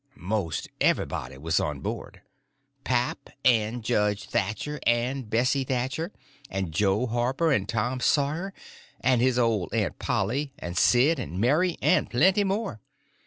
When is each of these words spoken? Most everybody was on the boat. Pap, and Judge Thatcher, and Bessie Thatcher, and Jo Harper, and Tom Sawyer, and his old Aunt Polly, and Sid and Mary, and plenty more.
Most 0.15 0.67
everybody 0.81 1.37
was 1.37 1.59
on 1.59 1.75
the 1.75 1.81
boat. 1.83 2.17
Pap, 2.83 3.29
and 3.45 3.83
Judge 3.83 4.23
Thatcher, 4.27 4.79
and 4.87 5.29
Bessie 5.29 5.63
Thatcher, 5.63 6.11
and 6.49 6.71
Jo 6.71 7.05
Harper, 7.05 7.51
and 7.51 7.69
Tom 7.69 7.99
Sawyer, 7.99 8.51
and 9.01 9.21
his 9.21 9.37
old 9.37 9.71
Aunt 9.75 9.99
Polly, 9.99 10.53
and 10.57 10.75
Sid 10.75 11.19
and 11.19 11.39
Mary, 11.39 11.77
and 11.83 12.09
plenty 12.09 12.43
more. 12.43 12.81